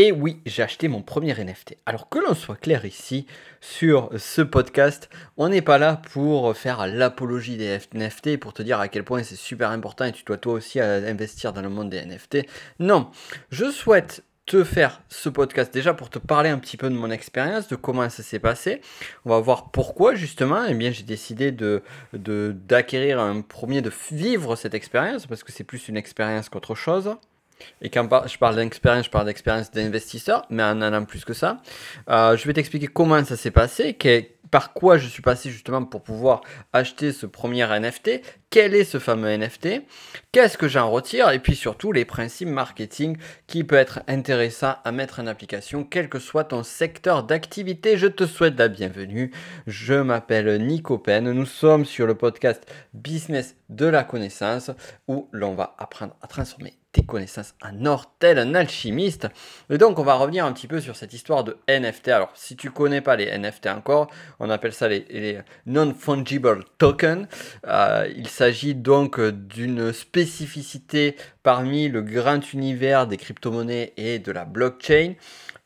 [0.00, 1.76] Et oui, j'ai acheté mon premier NFT.
[1.84, 3.26] Alors que l'on soit clair ici,
[3.60, 8.78] sur ce podcast, on n'est pas là pour faire l'apologie des NFT, pour te dire
[8.78, 11.90] à quel point c'est super important et tu dois toi aussi investir dans le monde
[11.90, 12.46] des NFT.
[12.78, 13.10] Non,
[13.50, 17.10] je souhaite te faire ce podcast déjà pour te parler un petit peu de mon
[17.10, 18.80] expérience, de comment ça s'est passé.
[19.24, 20.64] On va voir pourquoi justement.
[20.64, 21.50] Eh j'ai décidé
[22.12, 27.16] d'acquérir un premier, de vivre cette expérience parce que c'est plus une expérience qu'autre chose.
[27.82, 31.60] Et quand je parle d'expérience, je parle d'expérience d'investisseur, mais en allant plus que ça.
[32.08, 33.94] Euh, je vais t'expliquer comment ça s'est passé,
[34.50, 38.98] par quoi je suis passé justement pour pouvoir acheter ce premier NFT, quel est ce
[38.98, 39.82] fameux NFT,
[40.32, 43.16] qu'est-ce que j'en retire, et puis surtout les principes marketing
[43.46, 47.98] qui peut être intéressant à mettre en application, quel que soit ton secteur d'activité.
[47.98, 49.32] Je te souhaite la bienvenue.
[49.66, 51.30] Je m'appelle Nico Pen.
[51.30, 54.70] Nous sommes sur le podcast Business de la connaissance
[55.06, 59.28] où l'on va apprendre à transformer tes connaissances en or tel un alchimiste.
[59.70, 62.08] Et donc on va revenir un petit peu sur cette histoire de NFT.
[62.08, 67.26] Alors si tu connais pas les NFT encore, on appelle ça les, non-fungible tokens.
[67.66, 74.44] Euh, il s'agit donc d'une spécificité parmi le grand univers des crypto-monnaies et de la
[74.44, 75.14] blockchain.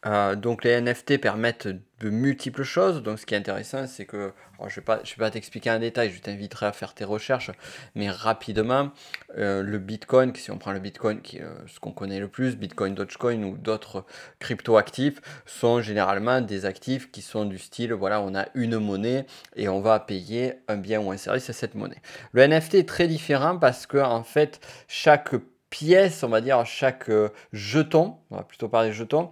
[0.05, 1.69] Euh, donc les NFT permettent
[2.03, 3.03] de multiples choses.
[3.03, 6.21] Donc ce qui est intéressant, c'est que, je ne vais pas, t'expliquer en détail, je
[6.21, 7.51] t'inviterai à faire tes recherches,
[7.95, 8.91] mais rapidement,
[9.39, 12.29] euh, le Bitcoin, si on prend le Bitcoin, qui est euh, ce qu'on connaît le
[12.29, 14.05] plus, Bitcoin, Dogecoin ou d'autres
[14.41, 19.25] crypto-actifs, sont généralement des actifs qui sont du style, voilà, on a une monnaie
[19.57, 22.03] et on va payer un bien ou un service à cette monnaie.
[22.33, 25.35] Le NFT est très différent parce que, en fait, chaque
[25.73, 27.11] pièce, on va dire, chaque
[27.53, 29.31] jeton, on va plutôt parler jetons,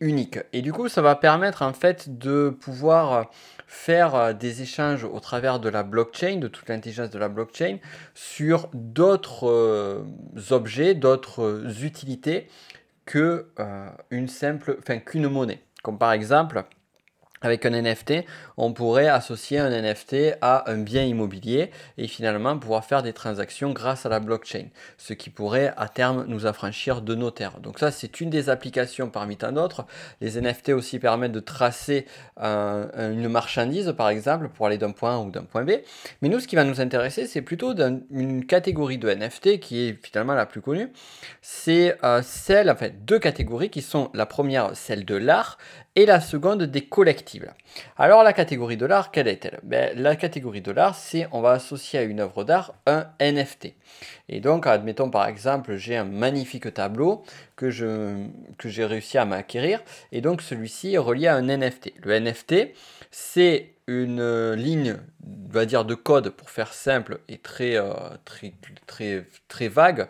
[0.00, 0.38] unique.
[0.52, 3.30] Et du coup, ça va permettre en fait de pouvoir
[3.66, 7.78] faire euh, des échanges au travers de la blockchain, de toute l'intelligence de la blockchain,
[8.14, 10.04] sur d'autres euh,
[10.50, 12.48] objets, d'autres utilités
[13.06, 15.60] que euh, une simple, enfin qu'une monnaie.
[15.82, 16.64] Comme par exemple,
[17.42, 18.24] avec un NFT,
[18.56, 23.72] on pourrait associer un NFT à un bien immobilier et finalement pouvoir faire des transactions
[23.72, 24.66] grâce à la blockchain,
[24.98, 27.60] ce qui pourrait à terme nous affranchir de notaires.
[27.60, 29.86] Donc ça, c'est une des applications parmi tant d'autres.
[30.20, 32.06] Les NFT aussi permettent de tracer
[32.38, 35.72] une marchandise, par exemple, pour aller d'un point A ou d'un point B.
[36.20, 37.74] Mais nous, ce qui va nous intéresser, c'est plutôt
[38.10, 40.88] une catégorie de NFT qui est finalement la plus connue.
[41.40, 45.58] C'est euh, celle, en fait, deux catégories qui sont la première, celle de l'art,
[45.94, 47.54] et la seconde des collectibles.
[47.98, 49.60] Alors la catégorie de l'art, quelle est-elle?
[49.62, 53.74] Ben, La catégorie de l'art, c'est on va associer à une œuvre d'art un NFT.
[54.28, 57.22] Et donc, admettons par exemple, j'ai un magnifique tableau
[57.56, 58.24] que, je,
[58.58, 59.82] que j'ai réussi à m'acquérir,
[60.12, 61.92] et donc celui-ci est relié à un NFT.
[62.02, 62.72] Le NFT,
[63.10, 67.92] c'est une ligne, on va dire, de code pour faire simple et très, euh,
[68.24, 68.54] très,
[68.86, 70.08] très, très vague,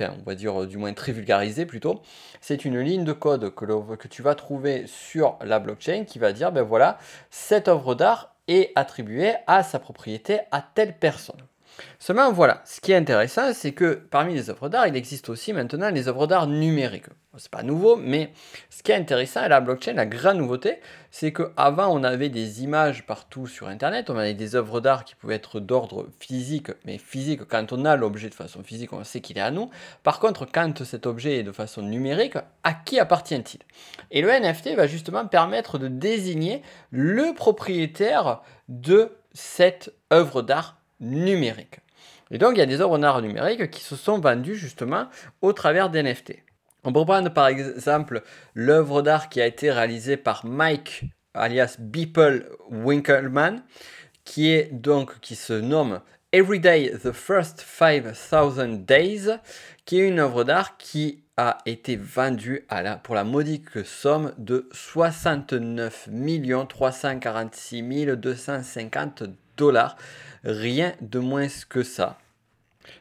[0.00, 2.02] on va dire du moins très vulgarisé plutôt,
[2.40, 6.32] c'est une ligne de code que, que tu vas trouver sur la blockchain qui va
[6.32, 6.98] dire, ben voilà,
[7.30, 11.40] cette œuvre d'art est attribuée à sa propriété à telle personne.
[11.98, 15.52] Seulement, voilà, ce qui est intéressant, c'est que parmi les œuvres d'art, il existe aussi
[15.52, 17.06] maintenant les œuvres d'art numériques.
[17.38, 18.32] C'est pas nouveau, mais
[18.68, 22.62] ce qui est intéressant à la blockchain, la grande nouveauté, c'est qu'avant, on avait des
[22.62, 26.98] images partout sur Internet, on avait des œuvres d'art qui pouvaient être d'ordre physique, mais
[26.98, 29.70] physique, quand on a l'objet de façon physique, on sait qu'il est à nous.
[30.02, 33.60] Par contre, quand cet objet est de façon numérique, à qui appartient-il?
[34.10, 41.80] Et le NFT va justement permettre de désigner le propriétaire de cette œuvre d'art numérique.
[42.30, 45.08] Et donc, il y a des œuvres d'art numériques qui se sont vendues justement
[45.42, 46.38] au travers d'NFT.
[46.84, 48.22] On peut prendre par exemple
[48.54, 51.04] l'œuvre d'art qui a été réalisée par Mike,
[51.34, 53.62] alias Beeple Winkleman,
[54.24, 56.00] qui est donc, qui se nomme
[56.32, 59.28] Everyday the First 5000 Days,
[59.84, 62.66] qui est une œuvre d'art qui a été vendue
[63.04, 66.08] pour la modique somme de 69
[66.68, 69.24] 346 250
[69.56, 69.96] dollars
[70.44, 72.18] rien de moins que ça.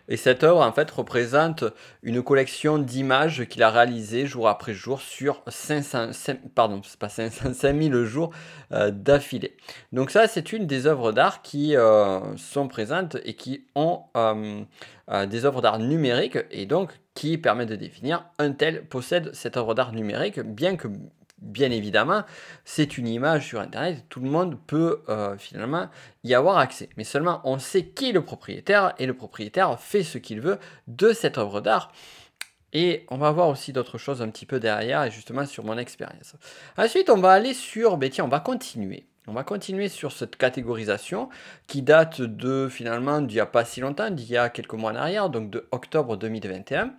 [0.07, 1.63] Et cette œuvre, en fait, représente
[2.03, 6.11] une collection d'images qu'il a réalisées jour après jour sur 500,
[6.53, 8.31] pardon, pas 500, 5000 jours
[8.71, 9.55] euh, d'affilée.
[9.91, 14.63] Donc ça, c'est une des œuvres d'art qui euh, sont présentes et qui ont euh,
[15.27, 19.73] des œuvres d'art numériques et donc qui permettent de définir un tel possède cette œuvre
[19.73, 20.87] d'art numérique, bien que
[21.41, 22.23] bien évidemment,
[22.65, 25.89] c'est une image sur Internet, tout le monde peut euh, finalement
[26.23, 26.89] y avoir accès.
[26.97, 30.59] Mais seulement on sait qui est le propriétaire et le propriétaire fait ce qu'il veut
[30.87, 31.91] de cette œuvre d'art.
[32.73, 35.77] Et on va voir aussi d'autres choses un petit peu derrière et justement sur mon
[35.77, 36.35] expérience.
[36.77, 39.07] Ensuite, on va aller sur, ben tiens, on va continuer.
[39.27, 41.29] On va continuer sur cette catégorisation
[41.67, 44.91] qui date de finalement d'il n'y a pas si longtemps, d'il y a quelques mois
[44.91, 46.93] en arrière, donc de octobre 2021.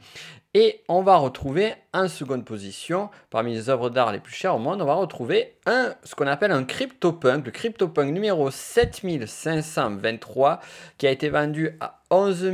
[0.55, 4.59] Et on va retrouver en seconde position, parmi les œuvres d'art les plus chères au
[4.59, 10.61] monde, on va retrouver un, ce qu'on appelle un CryptoPunk, le CryptoPunk numéro 7523,
[10.99, 12.53] qui a été vendu à 11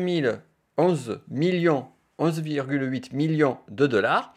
[0.76, 4.34] 11 millions 11,8 millions de dollars.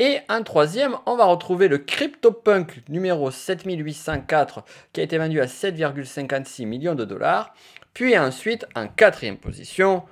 [0.00, 5.46] Et un troisième, on va retrouver le CryptoPunk numéro 7804 qui a été vendu à
[5.46, 7.54] 7,56 millions de dollars.
[7.92, 10.02] Puis ensuite, en quatrième position,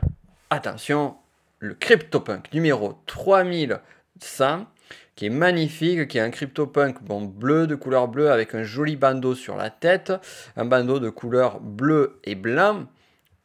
[0.50, 1.16] attention,
[1.62, 4.66] le CryptoPunk numéro 3100
[5.14, 8.96] qui est magnifique, qui est un CryptoPunk bon, bleu de couleur bleue avec un joli
[8.96, 10.12] bandeau sur la tête,
[10.56, 12.86] un bandeau de couleur bleu et blanc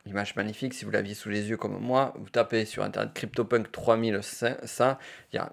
[0.10, 3.72] image magnifique, si vous l'aviez sous les yeux comme moi, vous tapez sur internet CryptoPunk
[3.72, 4.98] 3500,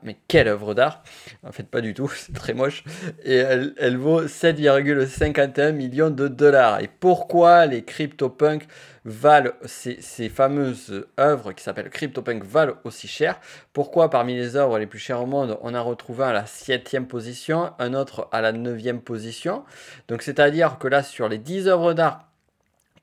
[0.02, 1.02] mais quelle œuvre d'art
[1.46, 2.84] En fait, pas du tout, c'est très moche.
[3.24, 6.80] Et elle, vaut 7,51 millions de dollars.
[6.80, 8.66] Et pourquoi les CryptoPunk
[9.04, 13.40] valent, ces, ces fameuses œuvres qui s'appellent CryptoPunk valent aussi cher?
[13.72, 17.06] Pourquoi parmi les œuvres les plus chères au monde, on a retrouvé à la 7
[17.08, 19.64] position, un autre à la 9 position?
[20.08, 22.28] Donc c'est-à-dire que là, sur les 10 œuvres d'art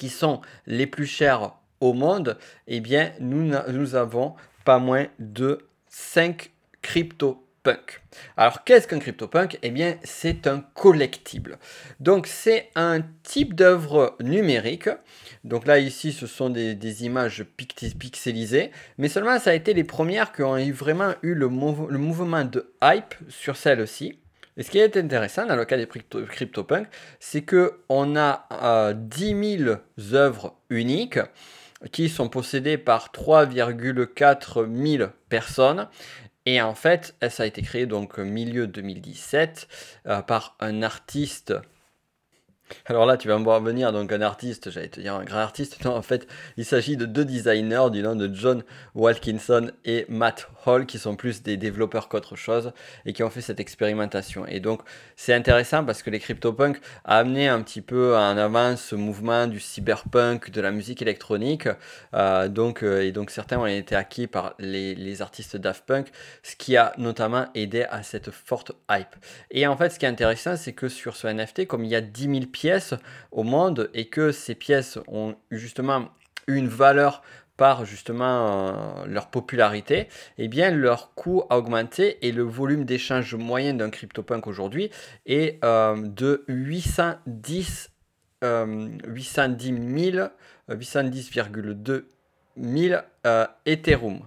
[0.09, 2.37] sont les plus chers au monde,
[2.67, 6.51] eh bien, nous, avons pas moins de 5
[6.81, 8.01] CryptoPunk.
[8.37, 9.57] Alors, qu'est-ce qu'un CryptoPunk?
[9.63, 11.57] Eh bien, c'est un collectible.
[11.99, 14.89] Donc, c'est un type d'œuvre numérique.
[15.43, 18.71] Donc là, ici, ce sont des, images pixelisées.
[18.99, 22.71] Mais seulement, ça a été les premières qui ont vraiment eu le, le mouvement de
[22.83, 24.20] hype sur celle-ci.
[24.57, 26.87] Et ce qui est intéressant dans le cas des CryptoPunk,
[27.19, 29.79] c'est qu'on a 10 euh, 000
[30.13, 31.19] œuvres uniques
[31.91, 35.87] qui sont possédées par 3,4 000 personnes.
[36.45, 39.67] Et en fait, ça a été créé donc milieu 2017
[40.07, 41.53] euh, par un artiste
[42.85, 45.39] alors là, tu vas me voir venir, donc un artiste, j'allais te dire un grand
[45.39, 45.83] artiste.
[45.85, 46.27] Non, en fait,
[46.57, 48.63] il s'agit de deux designers du nom de John
[48.95, 52.71] Walkinson et Matt Hall, qui sont plus des développeurs qu'autre chose
[53.05, 54.45] et qui ont fait cette expérimentation.
[54.47, 54.81] Et donc,
[55.15, 59.47] c'est intéressant parce que les CryptoPunk a amené un petit peu en avant ce mouvement
[59.47, 61.67] du cyberpunk, de la musique électronique.
[62.13, 66.07] Euh, donc, euh, et donc, certains ont été acquis par les, les artistes Daft Punk,
[66.43, 69.15] ce qui a notamment aidé à cette forte hype.
[69.49, 71.95] Et en fait, ce qui est intéressant, c'est que sur ce NFT, comme il y
[71.95, 72.60] a 10 000 pièces,
[73.31, 76.09] au monde et que ces pièces ont justement
[76.47, 77.21] une valeur
[77.57, 80.07] par justement euh, leur popularité, et
[80.45, 84.89] eh bien leur coût a augmenté et le volume d'échange moyen d'un CryptoPunk aujourd'hui
[85.27, 87.91] est euh, de 810
[88.43, 90.27] 810 000
[90.69, 92.03] 810,2
[92.57, 93.01] 000
[93.67, 94.21] Ethereum.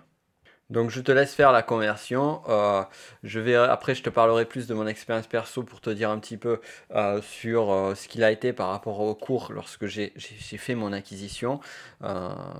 [0.71, 2.43] Donc je te laisse faire la conversion.
[2.49, 2.83] Euh,
[3.23, 6.19] je vais, après, je te parlerai plus de mon expérience perso pour te dire un
[6.19, 6.61] petit peu
[6.93, 10.93] euh, sur euh, ce qu'il a été par rapport au cours lorsque j'ai fait mon
[10.93, 11.61] acquisition.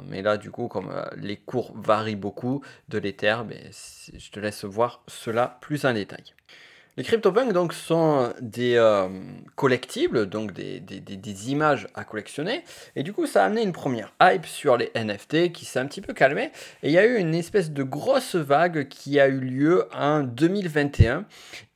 [0.07, 3.37] mais là, du coup, comme les cours varient beaucoup de l'Ether,
[4.15, 6.25] je te laisse voir cela plus en détail.
[6.97, 9.09] Les CryptoPunks donc sont des euh,
[9.57, 12.63] collectibles, donc des, images à collectionner.
[12.95, 15.87] Et du coup, ça a amené une première hype sur les NFT qui s'est un
[15.87, 16.53] petit peu calmée.
[16.83, 20.21] Et il y a eu une espèce de grosse vague qui a eu lieu en
[20.21, 21.25] 2021.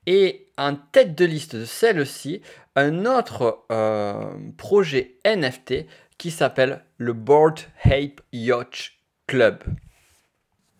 [0.06, 2.40] Et en tête de liste de celle-ci,
[2.76, 5.86] un autre euh, projet NFT
[6.16, 8.92] qui s'appelle le Board Ape Yacht
[9.26, 9.64] Club.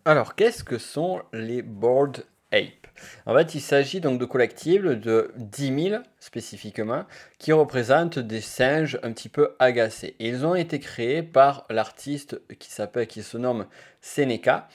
[0.05, 2.88] Alors, qu'est-ce que sont les Board Ape?
[3.27, 7.05] En fait, il s'agit donc de collectibles de 10 000 spécifiquement,
[7.39, 10.17] qui représentent des singes un petit peu agacés.
[10.19, 13.67] ils ont été créés par l'artiste qui s'appelle, qui se nomme
[14.01, 14.69] Seneca.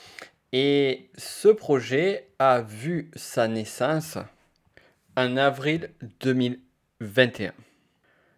[0.52, 4.18] Et ce projet a vu sa naissance
[5.18, 5.90] en avril
[6.20, 7.54] 2021.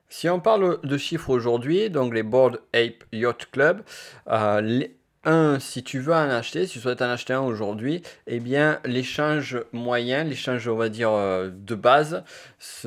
[0.07, 3.83] Si on parle de chiffres aujourd'hui, donc les Board Ape Yacht Club,
[4.29, 8.01] euh, les, un, si tu veux en acheter, si tu souhaites en acheter un aujourd'hui,
[8.27, 12.23] eh bien, l'échange moyen, l'échange, on va dire, euh, de base,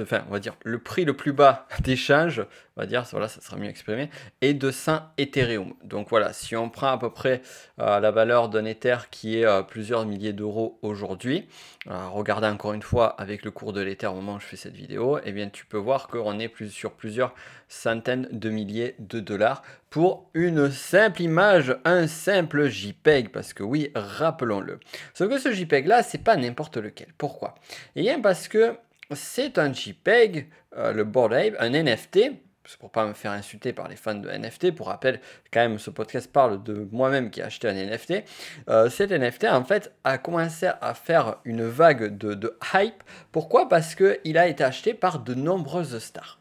[0.00, 2.44] enfin, on va dire, le prix le plus bas d'échange,
[2.78, 4.08] on va dire, voilà, ça sera mieux exprimé,
[4.40, 5.74] est de 100 Ethereum.
[5.82, 7.42] Donc voilà, si on prend à peu près
[7.80, 11.48] euh, la valeur d'un Ether qui est euh, plusieurs milliers d'euros aujourd'hui,
[11.86, 14.74] regardez encore une fois avec le cours de l'Ether au moment où je fais cette
[14.74, 17.34] vidéo, eh bien, tu peux voir qu'on est plus, sur plusieurs
[17.68, 23.90] centaines de milliers de dollars pour une simple image, un simple JPEG, parce que oui,
[23.94, 24.78] rappelons-le.
[25.14, 27.08] Sauf que ce JPEG là, c'est pas n'importe lequel.
[27.16, 27.54] Pourquoi?
[27.96, 28.76] Eh bien parce que
[29.12, 32.32] c'est un JPEG, euh, le Board Ape, un NFT,
[32.76, 34.72] pour pas me faire insulter par les fans de NFT.
[34.74, 35.20] Pour rappel,
[35.52, 38.24] quand même, ce podcast parle de moi-même qui ai acheté un NFT.
[38.68, 43.02] Euh, cet NFT, en fait, a commencé à faire une vague de, de hype.
[43.32, 43.68] Pourquoi?
[43.68, 46.38] Parce qu'il a été acheté par de nombreuses stars.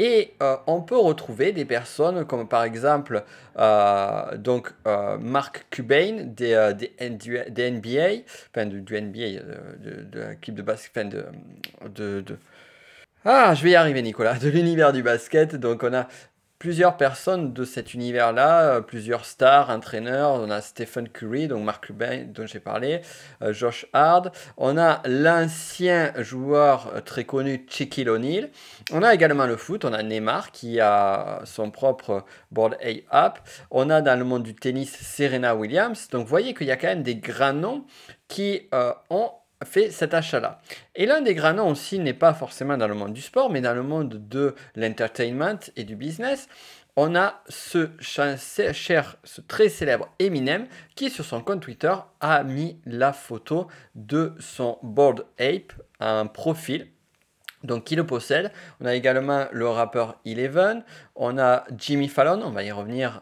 [0.00, 3.22] Et euh, on peut retrouver des personnes comme par exemple
[3.58, 4.72] euh, donc,
[5.20, 9.40] Mark Cubain des, des, NBA, enfin du, NBA,
[9.78, 11.24] de, l'équipe de basket, de,
[12.22, 12.36] de,
[13.26, 15.56] Ah, je vais y arriver Nicolas, de l'univers du basket.
[15.56, 16.08] Donc on a
[16.58, 20.32] plusieurs personnes de cet univers-là, euh, plusieurs stars, entraîneurs.
[20.32, 23.00] On a Stephen Curry, donc Mark Cuban dont j'ai parlé,
[23.40, 24.30] euh, Josh Hard.
[24.58, 28.50] On a l'ancien joueur euh, très connu Shaquille O'Neal.
[28.92, 29.86] On a également le foot.
[29.86, 33.38] On a Neymar qui a son propre board A-Up.
[33.70, 36.08] On a dans le monde du tennis Serena Williams.
[36.10, 37.86] Donc vous voyez qu'il y a quand même des grands noms
[38.28, 38.68] qui
[39.08, 39.30] ont
[39.64, 40.60] fait cet achat-là.
[40.94, 43.60] Et l'un des grands noms aussi n'est pas forcément dans le monde du sport, mais
[43.60, 46.48] dans le monde de l'entertainment et du business.
[46.96, 52.78] On a ce cher, ce très célèbre Eminem qui sur son compte Twitter a mis
[52.86, 56.86] la photo de son board ape, un profil
[57.64, 58.52] donc qui le possède.
[58.80, 60.84] On a également le rappeur Eleven,
[61.16, 63.20] on a Jimmy Fallon, on va y revenir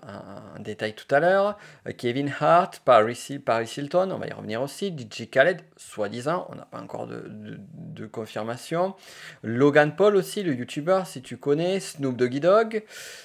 [0.56, 1.58] en, détail tout à l'heure,
[1.88, 6.54] euh, Kevin Hart, Paris, Paris, Hilton, on va y revenir aussi, DJ Khaled, soi-disant, on
[6.54, 8.94] n'a pas encore de, confirmation,
[9.42, 12.84] Logan Paul aussi, le YouTuber, si tu connais, Snoop Doggy Dogg,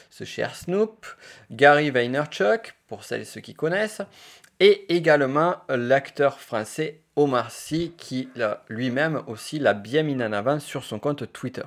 [0.09, 1.05] ce cher Snoop,
[1.51, 4.01] Gary Vaynerchuk, pour celles et ceux qui connaissent,
[4.59, 8.29] et également l'acteur français Omar Sy qui
[8.69, 11.65] lui-même aussi l'a bien mis en avant sur son compte Twitter.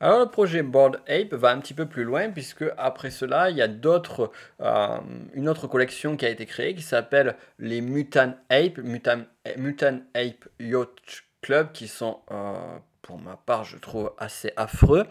[0.00, 3.56] Alors le projet Board Ape va un petit peu plus loin puisque après cela il
[3.56, 4.98] y a d'autres, euh,
[5.34, 9.22] une autre collection qui a été créée qui s'appelle les Mutant Ape, Mutant,
[9.56, 12.54] Mutant Ape Yacht Club qui sont euh,
[13.02, 15.04] pour ma part je trouve assez affreux.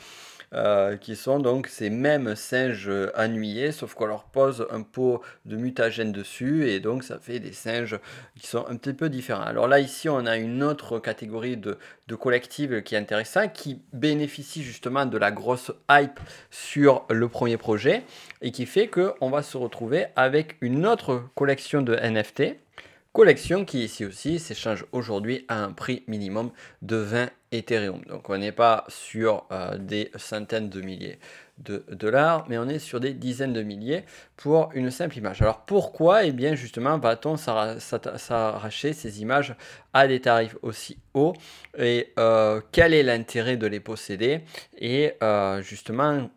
[0.54, 5.58] Euh, qui sont donc ces mêmes singes ennuyés, sauf qu'on leur pose un pot de
[5.58, 8.00] mutagène dessus, et donc ça fait des singes
[8.40, 9.42] qui sont un petit peu différents.
[9.42, 11.78] Alors là, ici, on a une autre catégorie de,
[12.08, 17.58] de collective qui est intéressante, qui bénéficie justement de la grosse hype sur le premier
[17.58, 18.04] projet,
[18.42, 22.56] et qui fait qu'on va se retrouver avec une autre collection de NFT
[23.18, 26.52] collection qui ici aussi s'échange aujourd'hui à un prix minimum
[26.84, 28.02] de 20 Ethereum.
[28.08, 31.20] Donc on n'est pas sur euh, des centaines de milliers
[31.58, 34.04] de dollars, mais on est sur des dizaines de milliers
[34.36, 35.42] pour une simple image.
[35.42, 36.24] Alors pourquoi?
[36.24, 39.56] Eh bien justement va-t-on s'arracher ces images
[39.94, 41.34] à des tarifs aussi hauts?
[41.78, 44.42] Et euh, quel est l'intérêt de les posséder?
[44.78, 46.30] Et euh, justement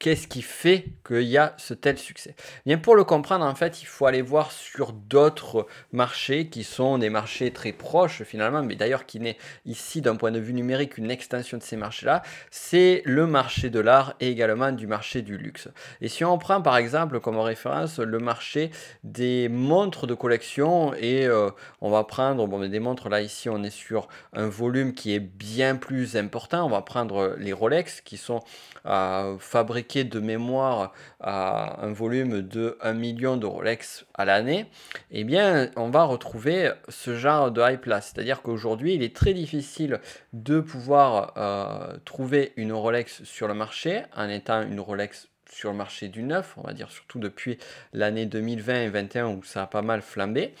[0.00, 2.34] qu'est-ce qui fait qu'il y a ce tel succès
[2.66, 6.96] Bien pour le comprendre, en fait, il faut aller voir sur d'autres marchés qui sont
[6.98, 10.96] des marchés très proches finalement, mais d'ailleurs qui n'est ici d'un point de vue numérique
[10.96, 12.22] une extension de ces marchés-là.
[12.50, 15.68] C'est le marché de l'art et également du marché du luxe.
[16.00, 18.70] Et si on prend par exemple comme référence le marché
[19.04, 21.50] des montres de collection et euh,
[21.82, 25.20] on va prendre bon, des montres là ici on est sur un volume qui est
[25.20, 26.64] bien plus important.
[26.64, 28.40] On va prendre les Rolex qui sont
[28.86, 34.66] euh, fabriqués de mémoire à un volume de 1 million de Rolex à l'année,
[35.10, 38.00] eh bien, on va retrouver ce genre de hype là.
[38.00, 40.00] C'est-à-dire qu'aujourd'hui, il est très difficile
[40.32, 45.76] de pouvoir euh, trouver une Rolex sur le marché en étant une Rolex sur le
[45.76, 47.58] marché du neuf, on va dire surtout depuis
[47.92, 50.54] l'année 2020 et 2021 où ça a pas mal flambé.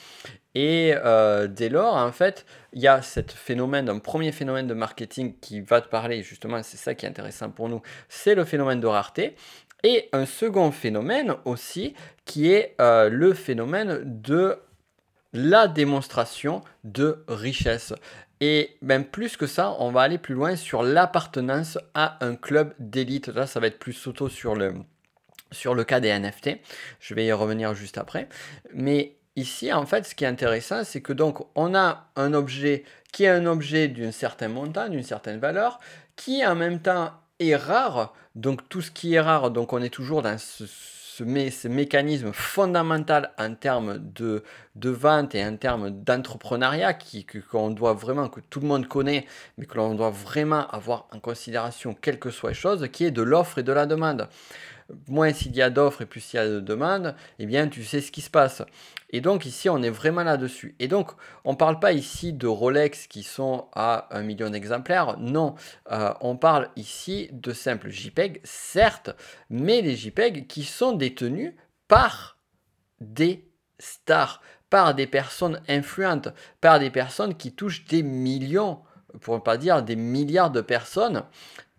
[0.54, 4.74] Et euh, dès lors, en fait, il y a ce phénomène, un premier phénomène de
[4.74, 8.44] marketing qui va te parler, justement, c'est ça qui est intéressant pour nous, c'est le
[8.44, 9.36] phénomène de rareté.
[9.82, 11.94] Et un second phénomène aussi,
[12.24, 14.58] qui est euh, le phénomène de
[15.32, 17.94] la démonstration de richesse.
[18.40, 22.74] Et même plus que ça, on va aller plus loin sur l'appartenance à un club
[22.78, 23.28] d'élite.
[23.28, 24.74] Là, ça va être plus auto sur le,
[25.52, 26.58] sur le cas des NFT.
[27.00, 28.28] Je vais y revenir juste après.
[28.72, 32.84] Mais ici, en fait, ce qui est intéressant, c'est que donc on a un objet
[33.12, 35.78] qui est un objet d'une certaine montant, d'une certaine valeur,
[36.16, 38.14] qui en même temps est rare.
[38.34, 40.64] Donc tout ce qui est rare, donc on est toujours dans ce
[41.24, 44.42] ce, mécanisme fondamental en termes de,
[44.76, 46.94] vente et en termes d'entrepreneuriat
[47.50, 47.74] qu'on
[48.28, 49.26] que tout le monde connaît,
[49.58, 53.10] mais que l'on doit vraiment avoir en considération, quelles que soient les choses, qui est
[53.10, 54.28] de l'offre et de la demande
[55.08, 57.84] moins s'il y a d'offres et plus il y a de demandes, eh bien tu
[57.84, 58.62] sais ce qui se passe.
[59.10, 60.74] Et donc ici on est vraiment là-dessus.
[60.78, 61.10] Et donc
[61.44, 65.54] on ne parle pas ici de Rolex qui sont à un million d'exemplaires, non,
[65.90, 69.10] euh, on parle ici de simples JPEG, certes,
[69.48, 71.54] mais des JPEG qui sont détenus
[71.88, 72.38] par
[73.00, 76.28] des stars, par des personnes influentes,
[76.60, 78.80] par des personnes qui touchent des millions,
[79.20, 81.24] pour ne pas dire des milliards de personnes,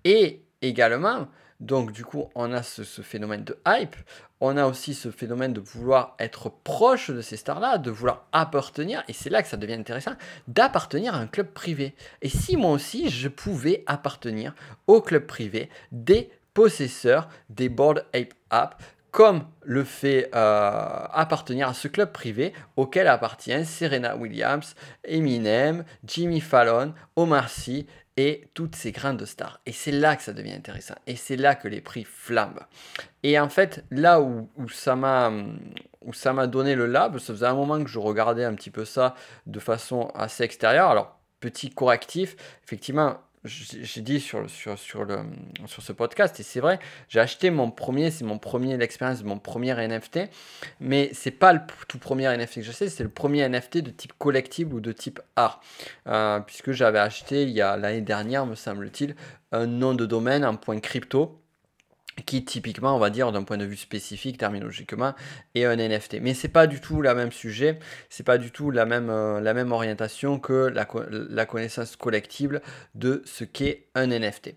[0.03, 1.27] et également
[1.61, 3.95] donc du coup, on a ce, phénomène de hype,
[4.41, 9.03] on a aussi ce phénomène de vouloir être proche de ces stars-là, de vouloir appartenir,
[9.07, 10.13] et c'est là que ça devient intéressant,
[10.47, 11.95] d'appartenir à un club privé.
[12.23, 14.55] Et si moi aussi, je pouvais appartenir
[14.87, 21.73] au club privé des possesseur des Board Ape App comme le fait euh, appartenir à
[21.73, 27.87] ce club privé auquel appartiennent Serena Williams, Eminem, Jimmy Fallon, Omar Sy
[28.17, 29.61] et toutes ces grandes stars.
[29.65, 30.95] Et c'est là que ça devient intéressant.
[31.07, 32.61] Et c'est là que les prix flambent.
[33.23, 35.31] Et en fait, là où, où ça m'a
[36.03, 38.71] où ça m'a donné le lab, ça faisait un moment que je regardais un petit
[38.71, 39.15] peu ça
[39.45, 40.89] de façon assez extérieure.
[40.89, 45.19] Alors, petit correctif, effectivement, j'ai dit sur, sur, sur, le,
[45.65, 46.79] sur ce podcast, et c'est vrai,
[47.09, 50.29] j'ai acheté mon premier, c'est mon premier, l'expérience de mon premier NFT,
[50.79, 53.89] mais c'est pas le tout premier NFT que je sais, c'est le premier NFT de
[53.89, 55.61] type collectible ou de type art,
[56.07, 59.15] euh, puisque j'avais acheté il y a l'année dernière, me semble-t-il,
[59.51, 61.40] un nom de domaine, un point crypto,
[62.25, 65.13] qui typiquement, on va dire d'un point de vue spécifique, terminologiquement,
[65.55, 66.17] est un NFT.
[66.21, 69.41] Mais c'est pas du tout le même sujet, c'est pas du tout la même, euh,
[69.41, 72.61] la même orientation que la, la connaissance collective
[72.95, 74.55] de ce qu'est un NFT.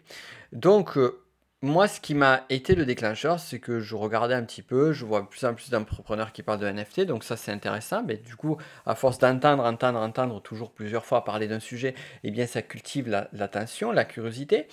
[0.52, 1.25] Donc, euh,
[1.64, 5.06] moi, ce qui m'a été le déclencheur, c'est que je regardais un petit peu, je
[5.06, 8.02] vois plus en plus d'entrepreneurs qui parlent de NFT, donc ça c'est intéressant.
[8.02, 12.30] Mais du coup, à force d'entendre, entendre, entendre toujours plusieurs fois parler d'un sujet, eh
[12.30, 14.68] bien ça cultive l'attention, la, curiosité.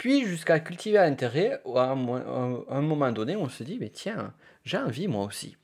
[0.00, 4.32] Puis jusqu'à cultiver l'intérêt, à un, moment donné, on se dit, mais tiens,
[4.64, 5.58] j'ai envie moi aussi.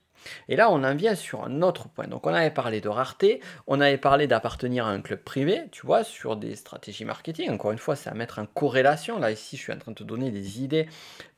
[0.49, 2.06] Et là, on en vient sur un autre point.
[2.06, 5.87] Donc, on avait parlé de rareté, on avait parlé d'appartenir à un club privé, tu
[5.87, 7.50] vois, sur des stratégies marketing.
[7.50, 9.18] Encore une fois, c'est à mettre en corrélation.
[9.18, 10.88] Là, ici, je suis en train de te donner des idées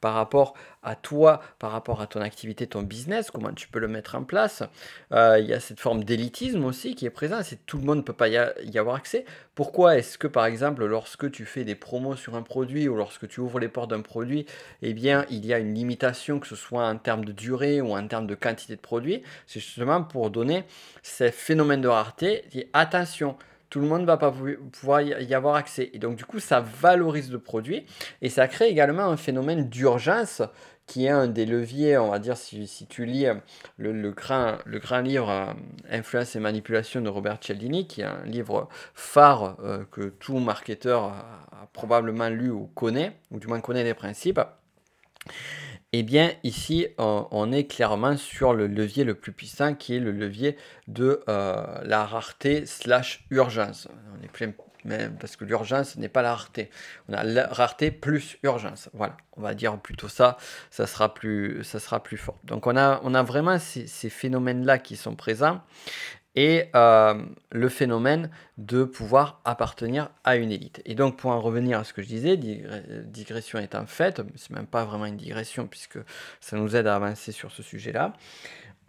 [0.00, 3.88] par rapport à toi, par rapport à ton activité, ton business, comment tu peux le
[3.88, 4.62] mettre en place.
[5.12, 7.99] Euh, il y a cette forme d'élitisme aussi qui est présente, c'est tout le monde
[7.99, 9.25] ne peut pas y, avoir accès.
[9.54, 13.28] Pourquoi est-ce que par exemple lorsque tu fais des promos sur un produit ou lorsque
[13.28, 14.47] tu ouvres les portes d'un produit,
[14.83, 17.97] eh bien il y a une limitation que ce soit en termes de durée ou
[17.97, 20.64] en termes de quantité de produits C'est justement pour donner
[21.02, 22.44] ces phénomènes de rareté.
[22.54, 23.37] Et attention,
[23.70, 24.32] tout le monde ne va pas
[24.73, 25.90] pouvoir y avoir accès.
[25.92, 27.85] Et donc, du coup, ça valorise le produit
[28.23, 30.42] et ça crée également un phénomène d'urgence
[30.88, 33.35] qui est un des leviers, on va dire, si, tu lis euh,
[33.76, 35.52] le, le, grand, le grand livre euh,
[35.90, 41.04] Influence et manipulation de Robert Cialdini, qui est un livre phare euh, que tout marketeur
[41.04, 44.40] a, probablement lu ou connaît, ou du moins connaît les principes.
[45.94, 50.12] Eh bien, ici, on, est clairement sur le levier le plus puissant qui est le
[50.12, 53.88] levier de euh, la rareté slash urgence.
[54.14, 54.53] On est plein,
[54.85, 56.68] mais parce que l'urgence n'est pas la rareté.
[57.09, 58.90] On a la rareté plus urgence.
[58.92, 60.37] Voilà, on va dire plutôt ça,
[60.70, 61.62] ça sera plus,
[62.05, 62.38] plus fort.
[62.44, 65.62] Donc on a, vraiment ces, ces phénomènes-là qui sont présents
[66.38, 67.20] et euh,
[67.51, 70.81] le phénomène de pouvoir appartenir à une élite.
[70.85, 74.68] Et donc pour en revenir à ce que je disais, digression étant faite, c'est même
[74.68, 75.98] pas vraiment une digression puisque
[76.40, 78.12] ça nous aide à avancer sur ce sujet-là.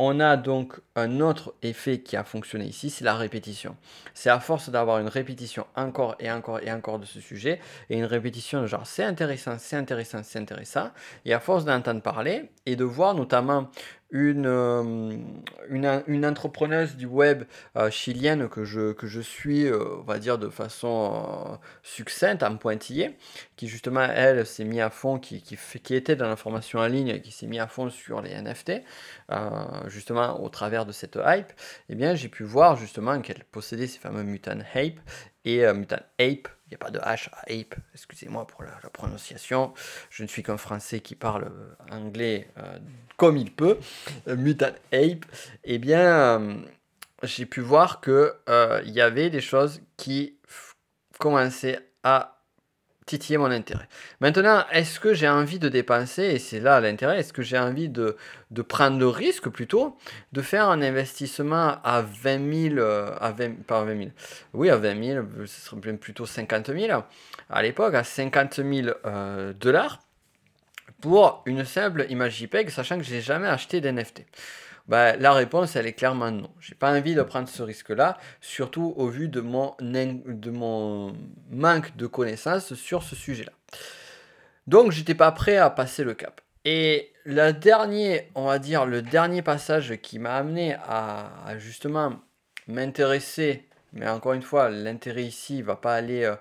[0.02, 3.76] On a donc un autre effet qui a fonctionné ici, c'est la répétition.
[4.14, 7.60] C'est à force d'avoir une répétition encore et encore et encore de ce sujet,
[7.90, 10.92] et une répétition de genre c'est intéressant, c'est intéressant, c'est intéressant,
[11.26, 13.70] et à force d'entendre parler et de voir notamment
[14.12, 15.18] une, euh,
[15.70, 17.44] une, une, entrepreneuse du web
[17.76, 22.58] euh, chilienne que je, que je suis, euh, on va dire, de façon succincte, en
[22.58, 23.18] pointillé,
[23.56, 27.20] qui justement, elle, s'est mis à fond, qui, qui, qui était dans l'information en ligne,
[27.22, 28.82] qui s'est mis à fond sur les NFT,
[29.88, 31.52] justement au travers de cette hype,
[31.90, 35.00] eh bien, j'ai pu voir justement qu'elle possédait ces fameux Mutant Ape,
[35.46, 39.74] et Mutant Ape, il n'y a pas de H à ape, excusez-moi pour la, prononciation.
[40.10, 41.52] Je ne suis qu'un français qui parle
[41.92, 42.48] anglais
[43.20, 43.78] comme il peut,
[44.28, 45.26] euh, Mutant Ape,
[45.66, 46.56] eh bien, euh,
[47.22, 50.40] j'ai pu voir qu'il euh, y avait des choses qui
[51.20, 52.39] commençaient à
[53.10, 53.88] titiller mon intérêt.
[54.20, 57.90] Maintenant, est-ce que j'ai envie de dépenser, et c'est là l'intérêt, est-ce que j'ai envie
[57.90, 58.16] de,
[58.68, 59.98] prendre le risque plutôt,
[60.32, 64.10] de faire un investissement à 20 000, à 20, pas 20 000,
[64.54, 67.04] oui à 20 000, ce serait plutôt 50 000,
[67.50, 68.90] à l'époque à 50 000
[69.60, 70.00] dollars,
[71.02, 74.26] pour une simple image JPEG, sachant que j'ai jamais acheté d'NFT
[74.90, 76.50] bah, La réponse, elle est clairement non.
[76.60, 81.14] J'ai pas envie de prendre ce risque-là, surtout au vu de mon, de mon
[81.50, 83.54] manque de connaissances sur ce sujet-là.
[84.68, 86.42] Donc, j'étais pas prêt à passer le cap.
[86.66, 92.20] Et le dernier, on va dire, le dernier passage qui m'a amené à, justement
[92.68, 96.36] m'intéresser, mais encore une fois, l'intérêt ici va pas aller euh,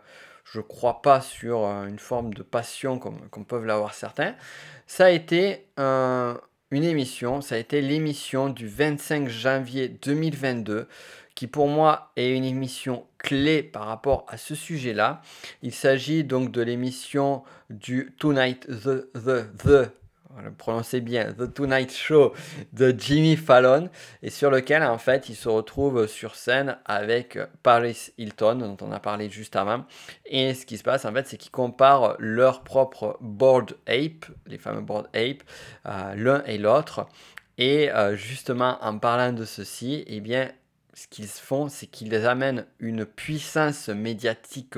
[0.53, 4.35] je crois pas sur euh, une forme de passion comme, peuvent l'avoir certains.
[4.87, 5.67] Ça a été
[6.71, 10.87] une émission, ça a été l'émission du 25 janvier 2022
[11.35, 15.23] qui pour moi est une émission clé par rapport à ce sujet-là.
[15.63, 19.93] Il s'agit donc de l'émission du Tonight the, the, the
[20.57, 22.33] prononcez bien, The Tonight Show
[22.73, 23.89] de Jimmy Fallon,
[24.23, 28.93] et sur lequel en fait il se retrouve sur scène avec Paris Hilton, dont on
[28.93, 29.85] a parlé juste avant.
[30.27, 34.59] Et ce qui se passe en fait, c'est qu'ils comparent leur propre board ape, les
[34.59, 35.43] fameux board ape,
[35.87, 37.07] euh, l'un et l'autre.
[37.59, 40.51] Et euh, justement, en parlant de ceci, eh bien,
[40.95, 44.75] ce qu'ils font, c'est qu'ils amènent une puissance médiatique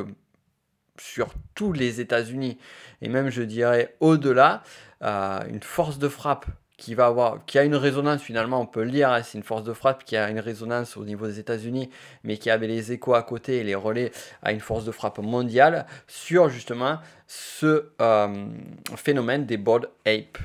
[1.01, 2.59] sur tous les États-Unis
[3.03, 4.63] et même je dirais au-delà,
[5.03, 8.85] euh, une force de frappe qui va avoir, qui a une résonance finalement, on peut
[8.85, 11.39] le dire, hein, c'est une force de frappe qui a une résonance au niveau des
[11.39, 11.91] États-Unis,
[12.25, 15.19] mais qui avait les échos à côté et les relais à une force de frappe
[15.19, 18.47] mondiale sur justement ce euh,
[18.97, 20.39] phénomène des board apes.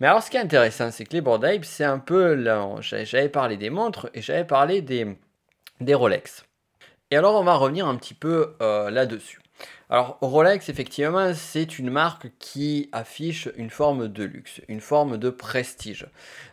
[0.00, 2.44] Mais alors ce qui est intéressant, c'est que les board apes, c'est un peu,
[2.80, 5.16] j'avais parlé des montres et j'avais parlé des,
[5.94, 6.44] Rolex.
[7.10, 9.41] Et alors on va revenir un petit peu euh, là-dessus.
[9.92, 15.28] Alors Rolex, effectivement, c'est une marque qui affiche une forme de luxe, une forme de
[15.28, 16.06] prestige.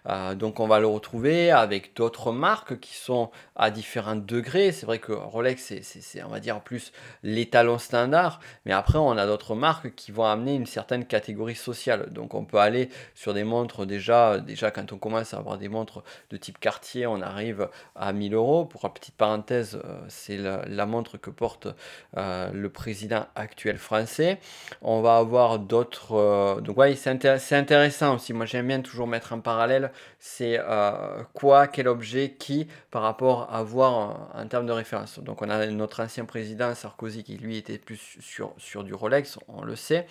[0.09, 4.73] Euh, donc on va le retrouver avec d'autres marques qui sont à différents degrés.
[4.73, 6.91] C'est vrai que Rolex, c'est, on va dire, plus
[7.23, 12.11] l'étalon standard, mais après on a d'autres marques qui vont amener une certaine catégorie sociale.
[12.11, 15.69] Donc on peut aller sur des montres déjà, déjà quand on commence à avoir des
[15.69, 18.65] montres de type Cartier, on arrive à 1000 euros.
[18.65, 21.69] Pour la petite parenthèse, euh, c'est la, montre que porte
[22.17, 24.39] euh, le président actuel français.
[24.81, 26.61] On va avoir d'autres...
[26.61, 28.33] donc ouais, c'est, intéressant aussi.
[28.33, 33.53] Moi j'aime bien toujours mettre en parallèle c'est euh, quoi, quel objet, qui, par rapport
[33.53, 35.19] à voir en, termes de référence.
[35.19, 39.63] Donc on a notre ancien président Sarkozy qui lui était plus sur, du Rolex, on
[39.63, 40.07] le sait.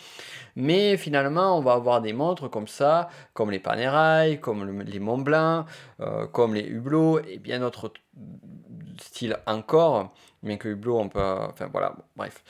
[0.57, 5.67] Mais finalement, on va avoir des montres comme ça, comme les Panerai, comme les Montblanc,
[6.01, 7.93] euh, comme les Hublot et bien d'autres
[8.99, 10.15] styles encore.
[10.43, 11.21] Bien que Hublot, on peut...
[11.21, 12.43] Enfin voilà, bref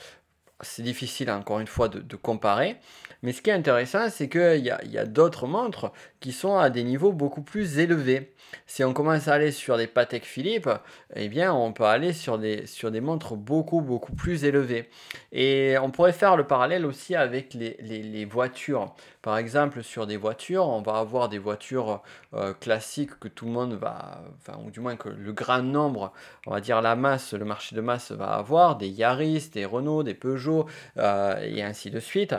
[0.61, 2.77] c'est difficile encore une fois de, comparer.
[3.21, 6.83] Mais ce qui est intéressant, c'est qu'il y a, d'autres montres qui sont à des
[6.83, 8.33] niveaux beaucoup plus élevés.
[8.65, 10.69] Si on commence à aller sur des Patek Philippe,
[11.15, 14.89] eh bien on peut aller sur des, sur des montres beaucoup beaucoup plus élevées.
[15.31, 18.95] Et on pourrait faire le parallèle aussi avec les, voitures.
[19.21, 22.01] Par exemple, sur des voitures, on va avoir des voitures
[22.33, 26.13] euh, classiques que tout le monde va, enfin, ou du moins que le grand nombre,
[26.47, 30.03] on va dire la masse, le marché de masse va avoir, des Yaris, des Renault,
[30.03, 32.33] des Peugeot, euh, et ainsi de suite.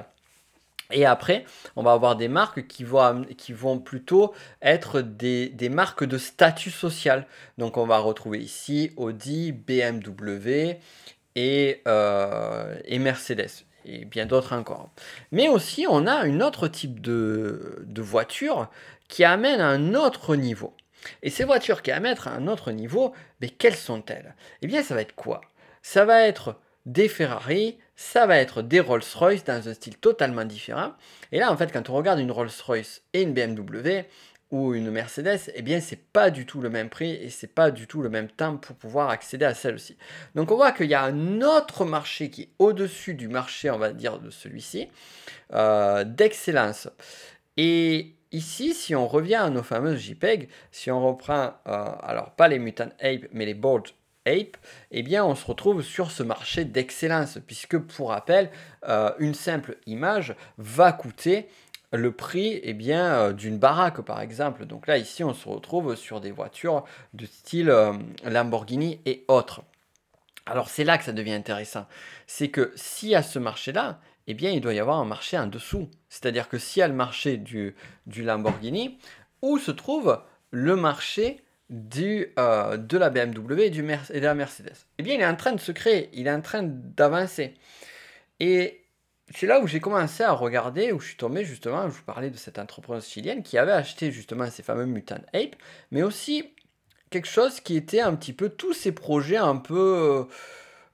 [0.90, 1.44] Et après,
[1.76, 7.26] on va avoir des marques qui vont, plutôt être des, marques de statut social.
[7.58, 10.78] Donc on va retrouver ici Audi, BMW
[11.36, 14.90] euh, et Mercedes et bien d'autres encore.
[15.32, 18.70] Mais aussi, on a un autre type de, voiture
[19.08, 20.74] qui amène à un autre niveau.
[21.22, 24.34] Et ces voitures qui amènent à un autre niveau, mais quelles sont-elles?
[24.62, 25.40] Eh bien, ça va être quoi?
[25.82, 30.92] Ça va être des Ferrari, ça va être des Rolls-Royce dans un style totalement différent.
[31.32, 34.04] Et là, en fait, quand on regarde une Rolls-Royce et une BMW
[34.50, 37.70] ou une Mercedes, eh bien, c'est pas du tout le même prix et c'est pas
[37.70, 39.96] du tout le même temps pour pouvoir accéder à celle-ci.
[40.34, 43.78] Donc, on voit qu'il y a un autre marché qui est au-dessus du marché, on
[43.78, 44.88] va dire, de celui-ci,
[45.52, 46.88] euh, d'excellence.
[47.56, 52.46] Et Ici, si on revient à nos fameuses JPEG, si on reprend, euh, alors pas
[52.46, 53.88] les Mutant Ape, mais les Board
[54.24, 54.56] Ape,
[54.92, 58.50] eh bien on se retrouve sur ce marché d'excellence, puisque pour rappel,
[58.86, 61.48] euh, une simple image va coûter
[61.92, 64.66] le prix eh bien, euh, d'une baraque par exemple.
[64.66, 67.92] Donc là ici on se retrouve sur des voitures de style euh,
[68.24, 69.62] Lamborghini et autres.
[70.46, 71.86] Alors c'est là que ça devient intéressant.
[72.26, 75.46] C'est que si à ce marché-là, eh bien il doit y avoir un marché en
[75.46, 75.90] dessous.
[76.08, 77.74] C'est-à-dire que s'il y a le marché du,
[78.06, 78.98] du Lamborghini,
[79.42, 84.34] où se trouve le marché du, euh, de la BMW et, du et de la
[84.34, 84.76] Mercedes.
[84.98, 87.54] Eh bien, il est en train de se créer, il est en train d'avancer.
[88.40, 88.82] Et
[89.34, 92.30] c'est là où j'ai commencé à regarder, où je suis tombé justement, je vous parlais
[92.30, 95.56] de cette entreprise chilienne qui avait acheté justement ces fameux Mutant Ape,
[95.90, 96.52] mais aussi
[97.10, 100.24] quelque chose qui était un petit peu tous ces projets un peu euh,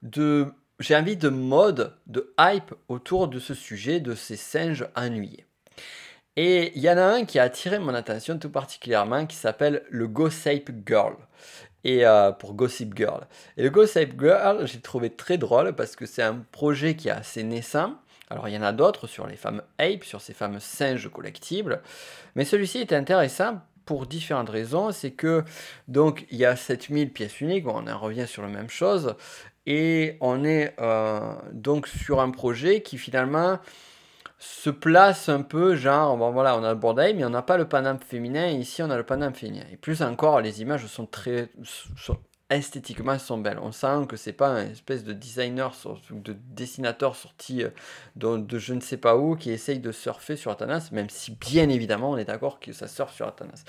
[0.03, 0.47] de,
[0.79, 5.45] j'ai envie de mode, de hype autour de ce sujet, de ces singes ennuyés.
[6.35, 9.83] Et il y en a un qui a attiré mon attention tout particulièrement qui s'appelle
[9.89, 11.15] le Gossip Girl.
[11.83, 13.25] Et euh, pour Gossip Girl.
[13.55, 17.11] Et le Gossip Girl, j'ai trouvé très drôle parce que c'est un projet qui est
[17.11, 17.95] assez naissant.
[18.29, 21.81] Alors il y en a d'autres sur les fameux apes, sur ces fameux singes collectibles.
[22.35, 24.91] Mais celui-ci est intéressant pour différentes raisons.
[24.91, 25.43] C'est que
[25.87, 29.15] donc il y a 7000 pièces uniques, on en revient sur la même chose.
[29.65, 33.59] Et on est euh, donc sur un projet qui finalement
[34.39, 37.57] se place un peu genre, bon voilà, on a le bordel, mais on n'a pas
[37.57, 39.63] le panam féminin, ici on a le panam féminin.
[39.71, 41.49] Et plus encore, les images sont très,
[42.49, 43.59] esthétiquement sont belles.
[43.61, 45.73] On sent que c'est pas un espèce de designer,
[46.11, 47.69] de dessinateur sorti euh,
[48.15, 51.67] de, je ne sais pas où qui essaye de surfer sur Atanas, même si bien
[51.69, 53.65] évidemment on est d'accord que ça surfe sur Atanas.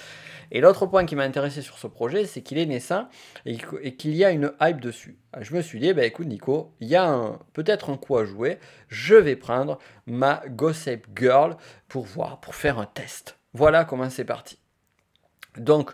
[0.52, 3.08] Et l'autre point qui m'a intéressé sur ce projet, c'est qu'il est naissant
[3.46, 3.56] et,
[3.96, 5.18] qu'il y a une hype dessus.
[5.40, 8.58] Je me suis dit, bah écoute Nico, il y a peut-être un coup à jouer,
[8.88, 11.56] je vais prendre ma Gossip Girl
[11.88, 13.38] pour voir, pour faire un test.
[13.54, 14.58] Voilà comment c'est parti.
[15.56, 15.92] Donc,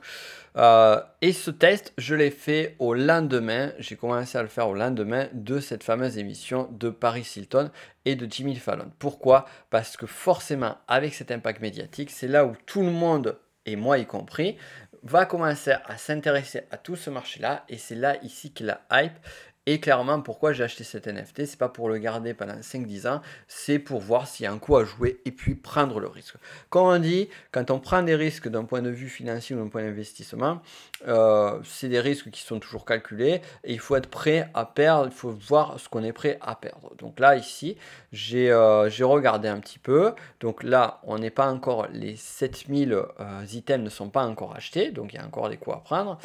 [0.57, 4.75] euh, et ce test, je l'ai fait au lendemain, j'ai commencé à le faire au
[4.75, 7.71] lendemain de cette fameuse émission de Paris Hilton
[8.05, 8.93] et de Jimmy Fallon.
[8.99, 9.47] Pourquoi?
[9.71, 13.99] Parce que forcément, avec cet impact médiatique, c'est là où tout le monde, et moi
[13.99, 14.57] y compris,
[15.03, 19.19] va commencer à s'intéresser à tout ce marché-là, et c'est là ici que la hype
[19.67, 23.23] et clairement, pourquoi j'ai acheté cet NFT, c'est pas pour le garder pendant 5-10 ans,
[23.49, 26.35] c'est pour voir s'il y a un coup à jouer et puis prendre le risque.
[26.69, 29.69] Comme on dit, quand on prend des risques d'un point de vue financier ou d'un
[29.69, 30.61] point d'investissement,
[31.09, 35.07] euh, c'est des risques qui sont toujours calculés et il faut être prêt à perdre,
[35.07, 36.95] il faut voir ce qu'on est prêt à perdre.
[36.99, 37.79] Donc là, ici,
[38.13, 40.13] j'ai euh, regardé un petit peu.
[40.41, 44.91] Donc là, on n'est pas encore, les 7000 euh, items ne sont pas encore achetés,
[44.91, 46.19] donc il y a encore des coups à prendre.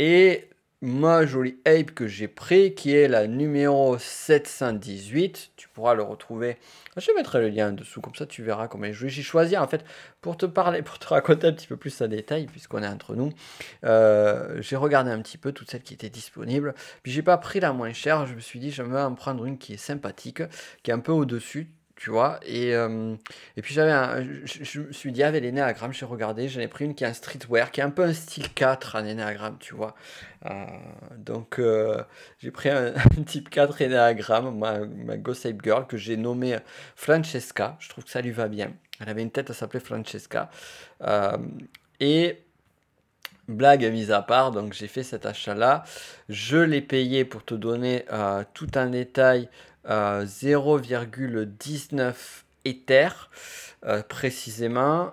[0.00, 0.48] Et
[0.82, 5.52] ma jolie ape que j'ai pris, qui est la numéro 718.
[5.56, 6.56] Tu pourras le retrouver.
[6.96, 9.84] Je mettrai le lien en dessous, comme ça tu verras comment J'ai choisi en fait
[10.20, 13.14] pour te parler, pour te raconter un petit peu plus en détail, puisqu'on est entre
[13.14, 13.30] nous.
[13.84, 16.74] Euh, j'ai regardé un petit peu toutes celles qui étaient disponibles.
[17.02, 18.26] Puis j'ai pas pris la moins chère.
[18.26, 20.42] Je me suis dit, je vais en prendre une qui est sympathique,
[20.82, 22.40] qui est un peu au-dessus tu vois.
[22.46, 23.14] Et, euh,
[23.58, 26.66] et puis j'avais un, je, me suis dit, avec les néagrammes, j'ai regardé, j'en ai
[26.66, 29.58] pris une qui est un streetwear, qui est un peu un style 4 en néagramme,
[29.60, 29.94] tu vois.
[30.46, 30.64] Euh,
[31.18, 32.02] donc euh,
[32.38, 32.94] j'ai pris un,
[33.26, 36.56] type 4 néagramme, ma, ma Ghost Ape Girl, que j'ai nommée
[36.96, 37.76] Francesca.
[37.80, 38.72] Je trouve que ça lui va bien.
[39.00, 40.48] Elle avait une tête, à s'appeler Francesca.
[42.00, 42.38] et
[43.46, 45.84] blague mise à part, donc j'ai fait cet achat-là.
[46.30, 48.06] Je l'ai payé pour te donner
[48.54, 49.50] tout un détail
[49.86, 52.14] 0,19
[52.64, 53.08] Ether
[53.84, 55.12] euh, précisément.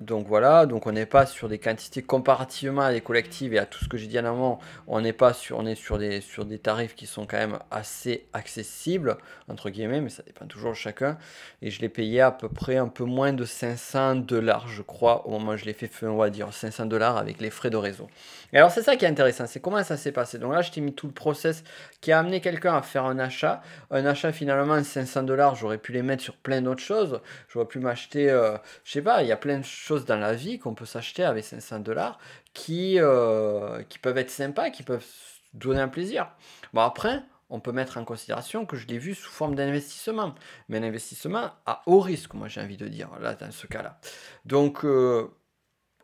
[0.00, 3.64] Donc voilà, donc on n'est pas sur des quantités comparativement à des collectives et à
[3.64, 6.20] tout ce que j'ai dit en amont, on n'est pas sur, on est sur des,
[6.20, 9.16] sur des tarifs qui sont quand même assez accessibles,
[9.48, 11.16] entre guillemets, mais ça dépend toujours de chacun.
[11.62, 15.26] Et je l'ai payé à peu près un peu moins de 500 dollars, je crois,
[15.26, 17.78] au moment où je l'ai fait, on va dire 500 dollars avec les frais de
[17.78, 18.06] réseau.
[18.52, 20.38] Et alors c'est ça qui est intéressant, c'est comment ça s'est passé.
[20.38, 21.64] Donc là, je t'ai mis tout le process
[22.02, 23.62] qui a amené quelqu'un à faire un achat.
[23.90, 27.22] Un achat finalement 500 dollars, j'aurais pu les mettre sur plein d'autres choses.
[27.48, 30.18] J'aurais pu m'acheter, euh, je sais pas, il y a plein de choses choses dans
[30.18, 32.18] la vie qu'on peut s'acheter avec 500 dollars
[32.54, 35.06] qui, euh, qui peuvent être sympas, qui peuvent
[35.54, 36.30] donner un plaisir.
[36.72, 40.34] Bon, après, on peut mettre en considération que je l'ai vu sous forme d'investissement.
[40.68, 44.00] Mais un investissement à haut risque, moi j'ai envie de dire, là, dans ce cas-là.
[44.44, 45.28] Donc, euh,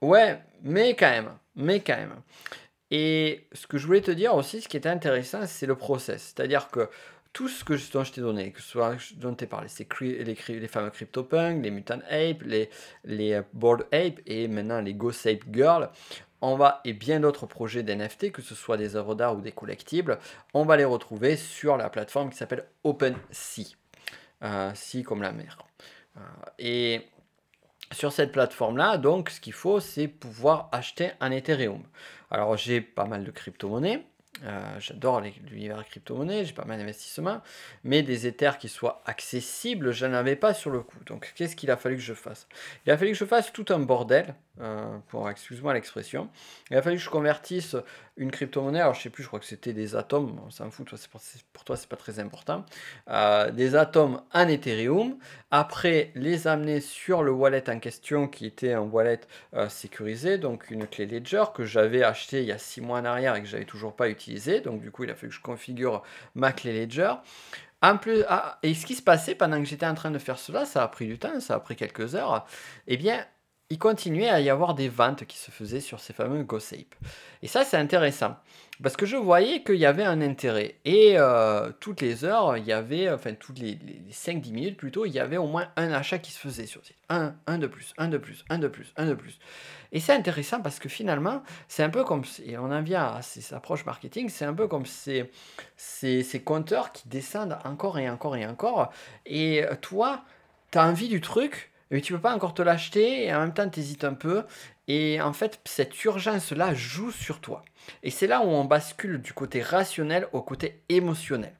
[0.01, 2.14] ouais, mais quand même, mais quand même.
[2.92, 6.35] Et ce que je voulais te dire aussi, ce qui était intéressant, c'est le process.
[6.35, 6.88] C'est-à-dire que
[7.33, 10.37] tout ce que, dont je t'ai donné, que ce soit dont tu parlé, c'est les,
[10.49, 12.68] les, fameux CryptoPunk, les Mutant Ape, les,
[13.05, 15.90] les euh, Board Ape et maintenant les Ghost Ape Girl.
[16.42, 19.53] On va, et bien d'autres projets d'NFT, que ce soit des œuvres d'art ou des
[19.53, 20.18] collectibles,
[20.55, 23.77] on va les retrouver sur la plateforme qui s'appelle OpenSea.
[24.42, 25.57] Euh, sea comme la mer.
[26.16, 26.21] Euh,
[26.59, 27.09] et
[27.92, 31.83] sur cette plateforme-là, donc, ce qu'il faut, c'est pouvoir acheter un Ethereum.
[32.31, 34.05] Alors, j'ai pas mal de crypto-monnaies.
[34.45, 37.42] Euh, j'adore l'univers crypto-monnaie, j'ai pas mal d'investissements,
[37.85, 40.99] mais des Ethers qui soient accessibles, je n'en avais pas sur le coup.
[41.07, 42.49] Donc qu'est-ce qu'il a fallu que je fasse?
[42.87, 46.29] Il a fallu que je fasse tout un bordel, euh, pour excuse-moi l'expression.
[46.71, 47.77] Il a fallu que je convertisse
[48.19, 50.87] une crypto-monnaie, alors je sais plus, je crois que c'était des atomes, on s'en fout,
[50.87, 51.21] toi, pour,
[51.55, 52.67] pour, toi c'est pas très important,
[53.09, 55.17] euh, des atomes en Ethereum,
[55.51, 59.21] après les amener sur le wallet en question qui était un wallet
[59.71, 63.35] sécurisé, donc une clé Ledger que j'avais acheté il y a 6 mois en arrière
[63.37, 66.03] et que j'avais toujours pas utilisé donc du coup, il a fallu que je configure
[66.35, 67.15] ma clé Ledger.
[67.83, 70.38] En plus, ah, et ce qui se passait pendant que j'étais en train de faire
[70.38, 72.47] cela, ça a pris du temps, ça a pris quelques heures.
[72.87, 73.27] Eh bien,
[73.72, 76.94] il continuait à y avoir des ventes qui se faisaient sur ces fameux GoSape.
[77.40, 78.37] Et ça, c'est intéressant.
[78.82, 80.74] Parce que je voyais qu'il y avait un intérêt.
[80.85, 83.78] Et euh, toutes les heures, il y avait, enfin toutes les,
[84.11, 86.87] 5-10 minutes plutôt, il y avait au moins un achat qui se faisait sur le
[86.87, 86.96] site.
[87.08, 89.38] Un, un de plus, un de plus, un de plus, un de plus.
[89.90, 93.22] Et c'est intéressant parce que finalement, c'est un peu comme, et on en vient à
[93.22, 95.30] ces approches marketing, c'est un peu comme ces,
[95.78, 98.92] ces, ces compteurs qui descendent encore et encore et encore.
[99.24, 100.24] Et toi,
[100.72, 103.55] tu as envie du truc, mais tu peux pas encore te l'acheter et en même
[103.55, 104.44] temps tu hésites un peu.
[104.88, 107.64] Et en fait, cette urgence-là joue sur toi.
[108.02, 111.52] Et c'est là où on bascule du côté rationnel au côté émotionnel.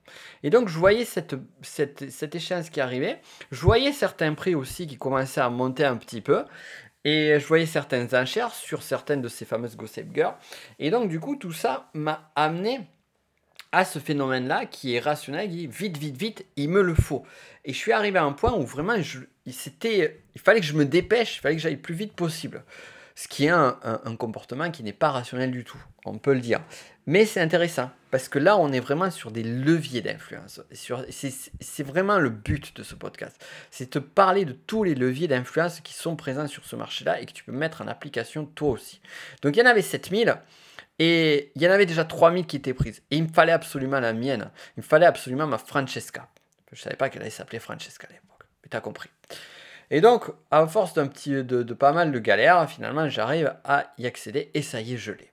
[0.42, 3.21] Et donc, je voyais cette, cette, échéance qui arrivait.
[3.53, 6.45] Je voyais certains prix aussi qui commençaient à monter un petit peu.
[7.05, 10.35] Et je voyais certaines enchères sur certaines de ces fameuses Gossip Girls.
[10.79, 12.81] Et donc, du coup, tout ça m'a amené
[13.73, 17.25] à ce phénomène-là qui est rationnel, qui dit vite, vite, vite, il me le faut.
[17.64, 18.97] Et je suis arrivé à un point où vraiment,
[19.47, 22.65] il, il fallait que je me dépêche, il fallait que j'aille le plus vite possible.
[23.15, 23.77] Ce qui est un,
[24.19, 26.63] comportement qui n'est pas rationnel du tout, on peut le dire.
[27.07, 30.63] Mais c'est intéressant, parce que là, on est vraiment sur des leviers d'influence.
[30.73, 33.37] C'est vraiment le but de ce podcast.
[33.71, 37.27] C'est te parler de tous les leviers d'influence qui sont présents sur ce marché-là et
[37.27, 39.01] que tu peux mettre en application toi aussi.
[39.43, 40.37] Donc il y en avait 7000.
[40.99, 43.03] Et il y en avait déjà 3000 qui étaient prises.
[43.11, 44.51] Et il me fallait absolument la mienne.
[44.77, 46.29] Il me fallait absolument ma Francesca.
[46.71, 48.32] Je ne savais pas qu'elle allait s'appeler Francesca à l'époque.
[48.81, 49.11] Compris.
[49.91, 54.07] Et donc, à force d'un petit, de, pas mal de galères, finalement, j'arrive à y
[54.07, 55.31] accéder et ça y est, je l'ai.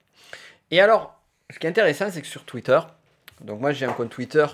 [0.70, 1.18] Et alors,
[1.50, 2.78] ce qui est intéressant, c'est que sur Twitter,
[3.40, 4.44] donc moi j'ai un compte Twitter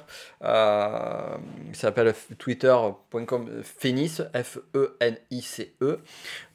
[0.45, 1.37] euh,
[1.73, 5.99] qui s'appelle twitter.com Fenice, F-E-N-I-C-E.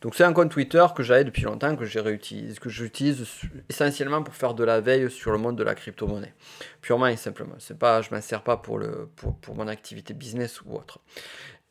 [0.01, 3.27] Donc c'est un compte Twitter que j'avais depuis longtemps, que réutilise, que j'utilise
[3.69, 6.33] essentiellement pour faire de la veille sur le monde de la crypto-monnaie.
[6.81, 7.55] Purement et simplement.
[7.59, 9.09] C'est pas, je m'en sers pas pour, le,
[9.41, 10.99] pour mon activité business ou autre.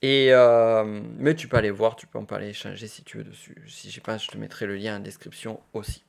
[0.02, 3.24] Et euh, mais tu peux aller voir, tu peux en parler, échanger si tu veux
[3.24, 3.56] dessus.
[3.68, 6.04] Si j'ai pas, je te mettrai le lien en description aussi.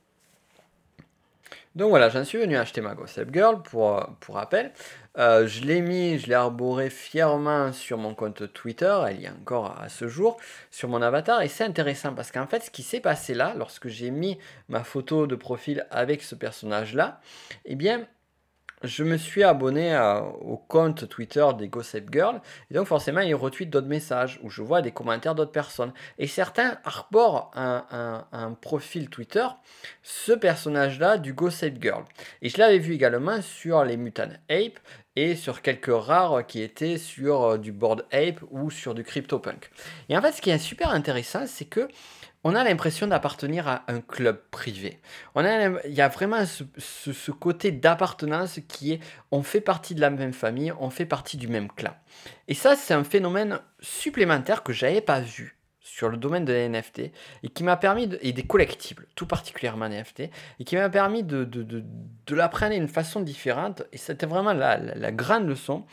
[1.74, 4.72] Donc voilà, j'en suis venu acheter ma Gossip Girl pour, euh, pour rappel.
[5.18, 9.30] Euh, je l'ai mis, je l'ai arboré fièrement sur mon compte Twitter, elle y est
[9.30, 10.38] encore à ce jour,
[10.70, 11.40] sur mon avatar.
[11.42, 14.84] Et c'est intéressant parce qu'en fait, ce qui s'est passé là, lorsque j'ai mis ma
[14.84, 17.20] photo de profil avec ce personnage-là,
[17.64, 18.06] eh bien,
[18.84, 19.96] je me suis abonné
[20.40, 22.40] au compte Twitter des Gossip Girl,
[22.70, 25.92] et donc forcément ils retweetent d'autres messages, où je vois des commentaires d'autres personnes.
[26.18, 29.46] Et certains arborent un, profil Twitter,
[30.02, 32.04] ce personnage-là du Gossip Girl.
[32.42, 34.78] Et je l'avais vu également sur les Mutant Ape,
[35.16, 39.70] et sur quelques rares qui étaient sur euh, du Board Ape ou sur du CryptoPunk.
[40.08, 41.88] Et en fait, ce qui est super intéressant, c'est que
[42.44, 45.00] on a l'impression d'appartenir à un club privé.
[45.34, 49.00] On a, il y a vraiment ce, côté d'appartenance qui est
[49.30, 51.94] on fait partie de la même famille, on fait partie du même clan.
[52.48, 57.12] Et ça, c'est un phénomène supplémentaire que j'avais pas vu sur le domaine de NFT
[57.42, 60.20] et qui m'a permis, et des collectibles, tout particulièrement NFT,
[60.58, 63.82] et qui m'a permis de, de, de, l'apprendre d'une façon différente.
[63.92, 65.84] Et c'était vraiment la, la grande leçon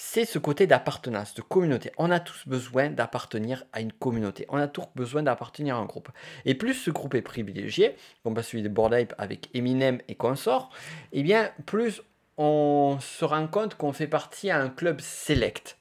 [0.00, 1.90] c'est ce côté d'appartenance, de communauté.
[1.98, 4.46] On a tous besoin d'appartenir à une communauté.
[4.48, 6.08] On a tous besoin d'appartenir à un groupe.
[6.44, 10.70] Et plus ce groupe est privilégié, comme celui de Bored avec Eminem et consorts,
[11.10, 12.00] eh bien, plus
[12.36, 15.76] on se rend compte qu'on fait partie à un club select.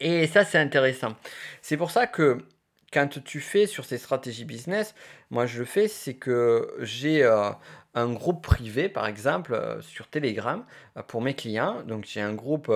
[0.00, 1.16] Et ça, c'est intéressant.
[1.62, 2.44] C'est pour ça que
[2.92, 4.94] quand tu fais sur ces stratégies business,
[5.30, 7.50] moi je le fais, c'est que j'ai euh,
[7.94, 10.64] un groupe privé, par exemple, euh, sur Telegram,
[10.96, 11.82] euh, pour mes clients.
[11.84, 12.70] Donc j'ai un groupe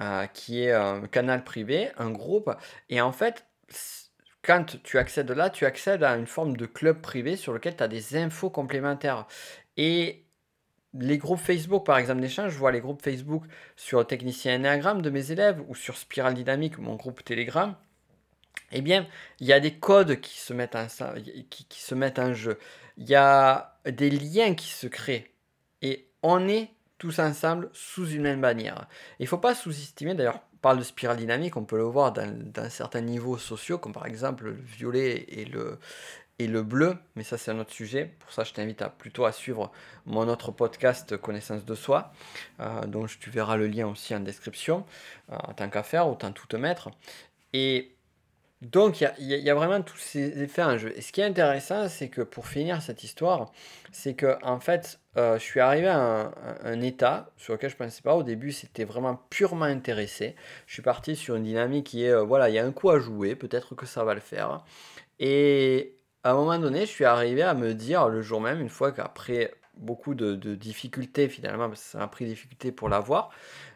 [0.00, 2.50] euh, qui est un canal privé, un groupe.
[2.88, 3.46] Et en fait,
[4.42, 7.82] quand tu accèdes là, tu accèdes à une forme de club privé sur lequel tu
[7.82, 9.26] as des infos complémentaires.
[9.76, 10.24] Et
[10.92, 13.44] les groupes Facebook, par exemple, d'échange, je vois les groupes Facebook
[13.76, 17.74] sur technicien Enneagram de mes élèves ou sur Spiral Dynamique, mon groupe Telegram.
[18.70, 19.06] Eh bien,
[19.40, 20.86] il y a des codes qui se mettent en,
[21.50, 22.58] qui, qui se mettent en jeu.
[22.96, 25.30] Il y a des liens qui se créent.
[25.82, 26.70] Et on est
[27.04, 28.88] tous ensemble sous une même bannière.
[29.18, 32.70] Il ne faut pas sous-estimer, d'ailleurs, parle de spirale dynamique, on peut le voir dans,
[32.70, 35.78] certains niveaux sociaux, comme par exemple le violet et le,
[36.38, 38.14] et le bleu, mais ça c'est un autre sujet.
[38.20, 39.70] Pour ça, je t'invite à, plutôt à suivre
[40.06, 42.10] mon autre podcast Connaissance de soi,
[42.60, 44.86] euh, dont tu verras le lien aussi en description,
[45.30, 46.88] euh, tant qu'à faire, autant tout te mettre.
[47.52, 47.94] Et
[48.64, 50.92] donc il y, a, vraiment tous ces effets en jeu.
[50.96, 53.52] Et ce qui est intéressant, c'est que pour finir cette histoire,
[53.92, 56.32] c'est que en fait, euh, je suis arrivé à
[56.64, 58.14] un, état sur lequel je ne pensais pas.
[58.14, 60.34] Au début, c'était vraiment purement intéressé.
[60.66, 62.90] Je suis parti sur une dynamique qui est, euh, voilà, il y a un coup
[62.90, 64.64] à jouer, peut-être que ça va le faire.
[65.20, 68.70] Et à un moment donné, je suis arrivé à me dire le jour même, une
[68.70, 73.30] fois qu'après beaucoup de, difficultés finalement, parce que ça m'a pris difficulté pour l'avoir,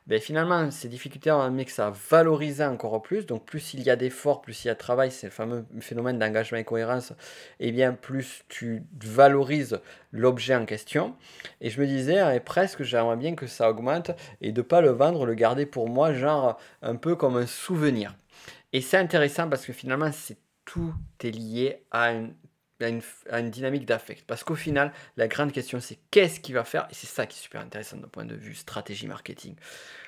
[0.09, 3.27] ben, finalement, ces difficultés ont amené que ça a encore plus.
[3.27, 5.67] Donc, plus il y a d'efforts, plus il y a de travail, c'est le fameux
[5.81, 7.13] phénomène d'engagement et cohérence,
[7.61, 9.81] et eh bien plus tu valorises
[10.13, 11.15] l'objet en question.
[11.61, 14.81] Et je me disais, et presque, j'aimerais bien que ça augmente et de ne pas
[14.81, 18.17] le vendre, le garder pour moi, genre un peu comme un souvenir.
[18.73, 22.33] Et c'est intéressant parce que finalement, c'est tout est lié à une
[22.81, 24.25] à une, dynamique d'affect.
[24.27, 27.39] Parce qu'au final, la grande question, c'est qu'est-ce qui va faire, et c'est ça qui
[27.39, 29.57] est super intéressant d'un point de vue stratégie marketing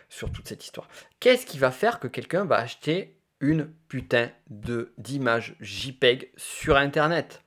[0.08, 0.88] sur toute cette histoire.
[1.18, 7.42] Qu'est-ce qui va faire que quelqu'un va acheter une putain de d'image JPEG sur Internet?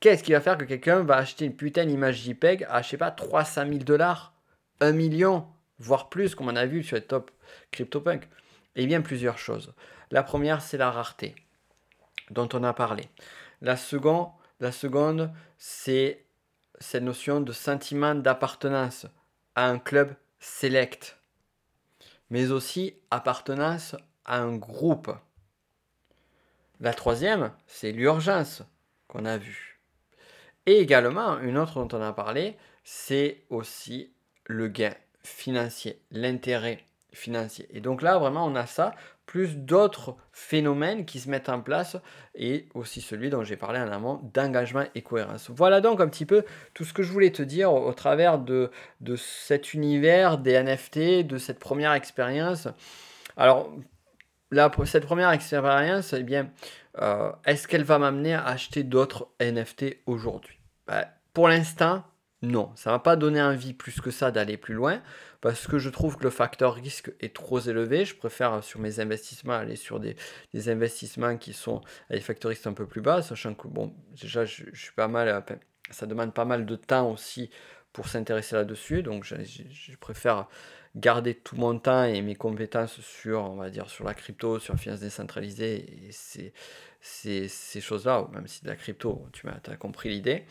[0.00, 2.98] Qu'est-ce qui va faire que quelqu'un va acheter une putain d'image JPEG à, je sais
[2.98, 4.34] pas, 300 000 dollars,
[4.80, 5.46] 1 million,
[5.78, 7.30] voire plus, comme on a vu sur les top
[7.70, 8.28] CryptoPunk
[8.76, 9.72] Eh bien, plusieurs choses.
[10.10, 11.34] La première, c'est la rareté,
[12.30, 13.08] dont on a parlé.
[13.62, 14.28] La seconde,
[14.60, 16.24] la seconde c'est
[16.78, 19.06] cette notion de sentiment d'appartenance
[19.54, 21.18] à un club select,
[22.30, 25.10] mais aussi appartenance à un groupe.
[26.80, 28.62] La troisième, c'est l'urgence
[29.08, 29.80] qu'on a vue.
[30.66, 34.12] Et également, une autre dont on a parlé, c'est aussi
[34.44, 37.66] le gain financier, l'intérêt financier.
[37.70, 38.94] Et donc là, vraiment, on a ça,
[39.26, 41.96] plus d'autres phénomènes qui se mettent en place,
[42.34, 45.50] et aussi celui dont j'ai parlé en amont, d'engagement et cohérence.
[45.50, 48.70] Voilà donc un petit peu tout ce que je voulais te dire au, travers de,
[49.00, 52.68] de cet univers des NFT, de cette première expérience.
[53.36, 53.72] Alors,
[54.52, 56.48] là, cette première expérience, eh bien,
[56.98, 60.58] euh, est-ce qu'elle va m'amener à acheter d'autres NFT aujourd'hui?
[60.86, 62.04] Ben, Pour l'instant,
[62.42, 65.00] non, ça ne va pas donner envie plus que ça d'aller plus loin
[65.46, 68.04] parce que je trouve que le facteur risque est trop élevé.
[68.04, 70.16] Je préfère sur mes investissements aller sur des,
[70.68, 74.44] investissements qui sont à des facteurs risques un peu plus bas, sachant que bon, déjà
[74.44, 75.44] je, suis pas mal,
[75.90, 77.48] ça demande pas mal de temps aussi
[77.92, 80.48] pour s'intéresser là-dessus, donc je, préfère
[80.96, 84.74] garder tout mon temps et mes compétences sur, on va dire, sur la crypto, sur
[84.74, 86.54] la finance décentralisée et c'est
[87.06, 90.44] ces, ces choses-là, même si de la crypto, tu as, compris l'idée.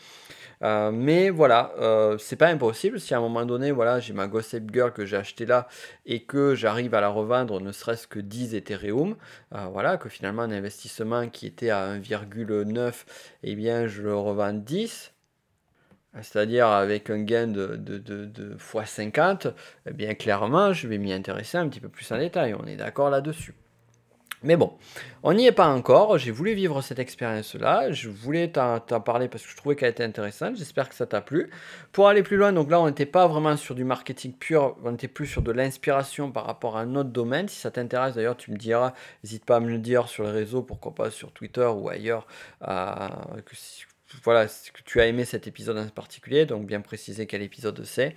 [0.62, 2.98] Euh, mais voilà, euh, c'est pas impossible.
[2.98, 5.68] Si à un moment donné, voilà, j'ai ma Gossip Girl que j'ai acheté là
[6.06, 9.16] et que j'arrive à la revendre ne serait-ce que 10 Ethereum,
[9.54, 13.04] euh, voilà, que finalement un investissement qui était à 1,9,
[13.42, 15.12] eh bien je le revends 10
[16.22, 19.52] c'est-à-dire avec un gain de, de, de, de x50,
[19.84, 22.54] eh bien clairement, je vais m'y intéresser un petit peu plus en détail.
[22.54, 23.54] On est d'accord là-dessus.
[24.42, 24.74] Mais bon,
[25.22, 26.18] on n'y est pas encore.
[26.18, 27.90] J'ai voulu vivre cette expérience-là.
[27.92, 30.56] Je voulais t'en parler parce que je trouvais qu'elle était intéressante.
[30.56, 31.50] J'espère que ça t'a plu.
[31.92, 34.76] Pour aller plus loin, donc là, on n'était pas vraiment sur du marketing pur.
[34.84, 37.48] On était plus sur de l'inspiration par rapport à un autre domaine.
[37.48, 38.92] Si ça t'intéresse, d'ailleurs, tu me diras.
[39.24, 42.26] N'hésite pas à me le dire sur les réseaux, pourquoi pas sur Twitter ou ailleurs.
[42.68, 43.08] Euh,
[44.22, 44.46] voilà,
[44.84, 48.14] tu as aimé cet épisode en particulier, donc bien préciser quel épisode c'est.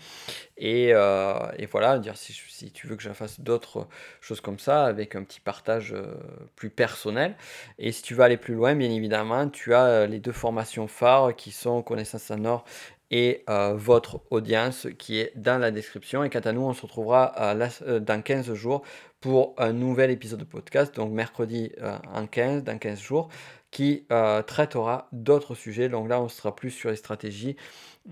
[0.57, 3.87] Et, euh, et voilà, dire si, si, tu veux que je fasse d'autres
[4.21, 6.15] choses comme ça, avec un petit partage euh,
[6.55, 7.35] plus personnel.
[7.79, 10.87] Et si tu veux aller plus loin, bien évidemment, tu as euh, les deux formations
[10.87, 12.65] phares qui sont Connaissance en or
[13.11, 16.23] et votre audience qui est dans la description.
[16.23, 18.83] Et quant à nous, on se retrouvera dans 15 jours
[19.19, 21.71] pour un nouvel épisode de podcast, donc mercredi
[22.13, 23.29] en 15, dans 15 jours
[23.71, 25.89] qui euh, traitera d'autres sujets.
[25.89, 27.55] Donc là, on sera plus sur les stratégies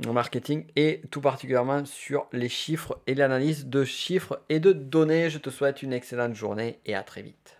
[0.05, 5.29] marketing et tout particulièrement sur les chiffres et l'analyse de chiffres et de données.
[5.29, 7.56] Je te souhaite une excellente journée et à très vite.